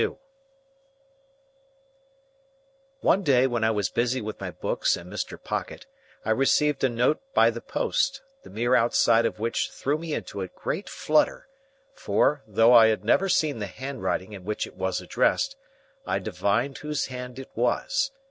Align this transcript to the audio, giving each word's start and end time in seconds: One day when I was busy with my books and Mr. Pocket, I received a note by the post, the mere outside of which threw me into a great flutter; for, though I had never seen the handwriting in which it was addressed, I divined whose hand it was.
One 3.01 3.21
day 3.21 3.45
when 3.45 3.63
I 3.63 3.69
was 3.69 3.91
busy 3.91 4.19
with 4.19 4.41
my 4.41 4.49
books 4.49 4.97
and 4.97 5.13
Mr. 5.13 5.39
Pocket, 5.39 5.85
I 6.25 6.31
received 6.31 6.83
a 6.83 6.89
note 6.89 7.21
by 7.35 7.51
the 7.51 7.61
post, 7.61 8.23
the 8.43 8.49
mere 8.49 8.73
outside 8.73 9.27
of 9.27 9.37
which 9.37 9.69
threw 9.69 9.99
me 9.99 10.15
into 10.15 10.41
a 10.41 10.47
great 10.47 10.89
flutter; 10.89 11.47
for, 11.93 12.41
though 12.47 12.73
I 12.73 12.87
had 12.87 13.05
never 13.05 13.29
seen 13.29 13.59
the 13.59 13.67
handwriting 13.67 14.33
in 14.33 14.43
which 14.43 14.65
it 14.65 14.75
was 14.75 15.01
addressed, 15.01 15.55
I 16.03 16.17
divined 16.17 16.79
whose 16.79 17.05
hand 17.05 17.37
it 17.37 17.51
was. 17.53 18.09